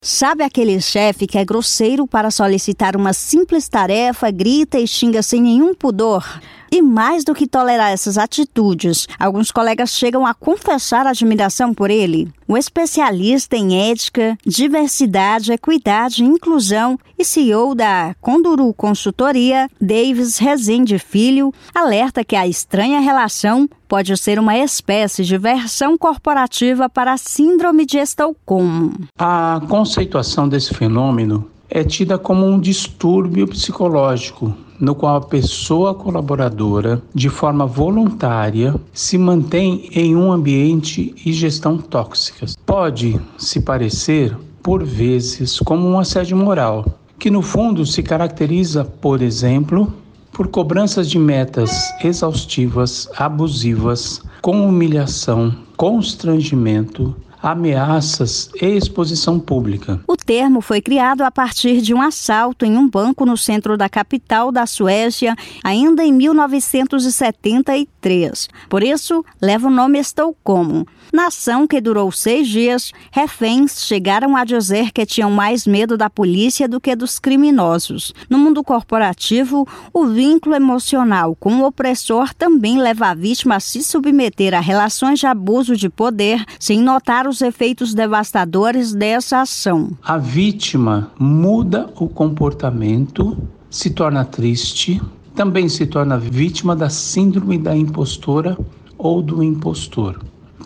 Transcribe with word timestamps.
Sabe 0.00 0.44
aquele 0.44 0.80
chefe 0.80 1.26
que 1.26 1.36
é 1.36 1.44
grosseiro 1.44 2.06
para 2.06 2.30
solicitar 2.30 2.94
uma 2.94 3.12
simples 3.12 3.68
tarefa, 3.68 4.30
grita 4.30 4.78
e 4.78 4.86
xinga 4.86 5.24
sem 5.24 5.42
nenhum 5.42 5.74
pudor? 5.74 6.24
E 6.70 6.82
mais 6.82 7.24
do 7.24 7.34
que 7.34 7.46
tolerar 7.46 7.90
essas 7.90 8.18
atitudes, 8.18 9.06
alguns 9.18 9.50
colegas 9.50 9.90
chegam 9.90 10.26
a 10.26 10.34
confessar 10.34 11.06
admiração 11.06 11.72
por 11.72 11.90
ele. 11.90 12.30
O 12.46 12.56
especialista 12.56 13.56
em 13.56 13.90
ética, 13.90 14.36
diversidade, 14.44 15.52
equidade 15.52 16.22
e 16.22 16.26
inclusão 16.26 16.98
e 17.18 17.24
CEO 17.24 17.74
da 17.74 18.14
Conduru 18.20 18.72
Consultoria, 18.74 19.68
Davis 19.80 20.38
Rezende 20.38 20.98
Filho, 20.98 21.52
alerta 21.74 22.24
que 22.24 22.36
a 22.36 22.46
estranha 22.46 23.00
relação 23.00 23.68
pode 23.86 24.16
ser 24.16 24.38
uma 24.38 24.56
espécie 24.56 25.24
de 25.24 25.36
versão 25.38 25.96
corporativa 25.96 26.88
para 26.88 27.12
a 27.12 27.18
síndrome 27.18 27.86
de 27.86 27.98
Estocolmo. 27.98 28.92
A 29.18 29.60
conceituação 29.68 30.48
desse 30.48 30.74
fenômeno 30.74 31.50
é 31.70 31.84
tida 31.84 32.18
como 32.18 32.46
um 32.46 32.58
distúrbio 32.58 33.46
psicológico 33.46 34.54
no 34.80 34.94
qual 34.94 35.16
a 35.16 35.20
pessoa 35.20 35.94
colaboradora, 35.94 37.02
de 37.14 37.28
forma 37.28 37.66
voluntária, 37.66 38.74
se 38.92 39.18
mantém 39.18 39.88
em 39.92 40.14
um 40.14 40.30
ambiente 40.30 41.14
e 41.24 41.32
gestão 41.32 41.78
tóxicas. 41.78 42.56
Pode 42.64 43.20
se 43.36 43.60
parecer, 43.60 44.36
por 44.62 44.84
vezes, 44.84 45.58
como 45.60 45.88
um 45.88 45.98
assédio 45.98 46.36
moral, 46.36 46.86
que 47.18 47.30
no 47.30 47.42
fundo 47.42 47.84
se 47.84 48.02
caracteriza, 48.02 48.84
por 48.84 49.20
exemplo, 49.20 49.92
por 50.32 50.46
cobranças 50.46 51.10
de 51.10 51.18
metas 51.18 51.92
exaustivas, 52.04 53.08
abusivas, 53.16 54.22
com 54.40 54.68
humilhação, 54.68 55.52
constrangimento, 55.76 57.16
ameaças 57.42 58.50
e 58.60 58.66
exposição 58.66 59.40
pública. 59.40 60.00
O 60.06 60.16
termo 60.28 60.60
foi 60.60 60.80
criado 60.82 61.22
a 61.22 61.30
partir 61.30 61.80
de 61.80 61.94
um 61.94 62.02
assalto 62.02 62.66
em 62.66 62.76
um 62.76 62.86
banco 62.86 63.24
no 63.24 63.34
centro 63.34 63.78
da 63.78 63.88
capital 63.88 64.52
da 64.52 64.66
Suécia, 64.66 65.34
ainda 65.64 66.04
em 66.04 66.12
1973. 66.12 68.50
Por 68.68 68.82
isso, 68.82 69.24
leva 69.40 69.68
o 69.68 69.70
nome 69.70 69.98
Estocolmo. 69.98 70.86
Na 71.10 71.28
ação, 71.28 71.66
que 71.66 71.80
durou 71.80 72.12
seis 72.12 72.46
dias, 72.46 72.92
reféns 73.10 73.86
chegaram 73.86 74.36
a 74.36 74.44
dizer 74.44 74.92
que 74.92 75.06
tinham 75.06 75.30
mais 75.30 75.66
medo 75.66 75.96
da 75.96 76.10
polícia 76.10 76.68
do 76.68 76.78
que 76.78 76.94
dos 76.94 77.18
criminosos. 77.18 78.12
No 78.28 78.38
mundo 78.38 78.62
corporativo, 78.62 79.66
o 79.92 80.06
vínculo 80.06 80.54
emocional 80.54 81.34
com 81.34 81.60
o 81.60 81.66
opressor 81.66 82.34
também 82.34 82.78
leva 82.78 83.06
a 83.06 83.14
vítima 83.14 83.56
a 83.56 83.60
se 83.60 83.82
submeter 83.82 84.52
a 84.52 84.60
relações 84.60 85.18
de 85.18 85.26
abuso 85.26 85.74
de 85.74 85.88
poder 85.88 86.44
sem 86.60 86.82
notar 86.82 87.26
os 87.26 87.40
efeitos 87.40 87.94
devastadores 87.94 88.92
dessa 88.92 89.40
ação. 89.40 89.96
A 90.02 90.17
vítima 90.18 91.10
muda 91.18 91.88
o 91.98 92.08
comportamento, 92.08 93.36
se 93.70 93.90
torna 93.90 94.24
triste, 94.24 95.00
também 95.34 95.68
se 95.68 95.86
torna 95.86 96.18
vítima 96.18 96.74
da 96.74 96.90
síndrome 96.90 97.56
da 97.56 97.76
impostora 97.76 98.58
ou 98.98 99.22
do 99.22 99.42
impostor. 99.42 100.20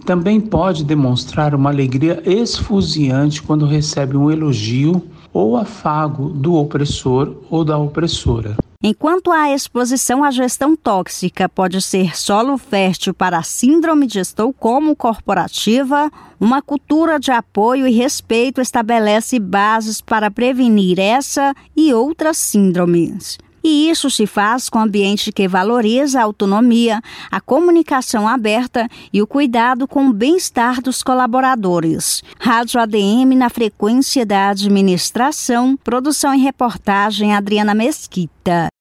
Também 0.05 0.41
pode 0.41 0.83
demonstrar 0.83 1.55
uma 1.55 1.71
alegria 1.71 2.23
esfuziante 2.25 3.43
quando 3.43 3.67
recebe 3.67 4.17
um 4.17 4.31
elogio 4.31 5.03
ou 5.33 5.57
afago 5.57 6.29
do 6.31 6.55
opressor 6.55 7.37
ou 7.49 7.65
da 7.65 7.79
opressora. 7.79 8.57
Enquanto 8.85 9.31
a 9.31 9.55
exposição 9.55 10.25
à 10.25 10.33
gestão 10.33 10.75
tóxica 10.75 11.49
pode 11.49 11.81
ser 11.81 12.17
solo 12.17 12.59
fértil 12.59 13.15
para 13.15 13.39
a 13.39 13.43
síndrome 13.45 14.09
de 14.09 14.19
Estocolmo 14.19 14.97
corporativa, 14.97 16.11
uma 16.41 16.61
cultura 16.61 17.21
de 17.21 17.31
apoio 17.31 17.87
e 17.87 17.93
respeito 17.93 18.61
estabelece 18.61 19.39
bases 19.39 20.01
para 20.01 20.33
prevenir 20.33 20.99
essa 20.99 21.55
e 21.77 21.95
outras 21.95 22.37
síndromes. 22.39 23.39
E 23.63 23.89
isso 23.89 24.11
se 24.11 24.27
faz 24.27 24.69
com 24.69 24.81
um 24.81 24.83
ambiente 24.83 25.31
que 25.31 25.47
valoriza 25.47 26.19
a 26.19 26.25
autonomia, 26.25 27.01
a 27.31 27.41
comunicação 27.41 28.27
aberta 28.27 28.89
e 29.13 29.23
o 29.23 29.27
cuidado 29.27 29.87
com 29.87 30.09
o 30.09 30.13
bem-estar 30.13 30.83
dos 30.83 31.03
colaboradores. 31.03 32.23
Rádio 32.41 32.81
ADM 32.81 33.37
na 33.37 33.49
frequência 33.49 34.27
da 34.27 34.49
administração, 34.49 35.77
produção 35.77 36.35
e 36.35 36.39
reportagem 36.39 37.35
Adriana 37.37 37.75
Mesquita. 37.75 38.72